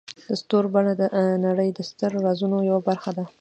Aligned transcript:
د 0.27 0.29
ستوري 0.41 0.69
بڼه 0.73 0.93
د 1.01 1.03
نړۍ 1.45 1.69
د 1.73 1.79
ستر 1.89 2.11
رازونو 2.25 2.57
یوه 2.69 2.81
برخه 2.89 3.11
ده. 3.17 3.25